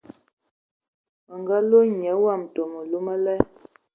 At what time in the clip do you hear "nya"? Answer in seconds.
2.01-2.13